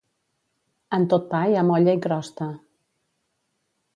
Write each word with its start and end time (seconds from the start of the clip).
En 0.97 1.05
tot 1.11 1.27
pa 1.33 1.41
hi 1.51 1.59
ha 1.59 1.65
molla 1.69 1.95
i 1.97 2.01
crosta. 2.07 2.47